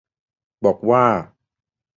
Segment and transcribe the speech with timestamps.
[0.65, 1.03] บอกว่า